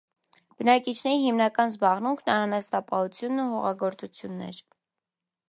[0.61, 4.65] Բնակիչների հիմնական զբաղմունքն անասնապահությունն ու հողագործությունն էր։